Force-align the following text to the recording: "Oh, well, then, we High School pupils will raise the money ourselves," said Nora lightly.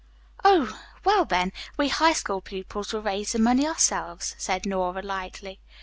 "Oh, 0.43 0.79
well, 1.03 1.25
then, 1.25 1.53
we 1.77 1.89
High 1.89 2.13
School 2.13 2.41
pupils 2.41 2.91
will 2.91 3.03
raise 3.03 3.33
the 3.33 3.37
money 3.37 3.67
ourselves," 3.67 4.33
said 4.39 4.65
Nora 4.65 5.03
lightly. 5.03 5.59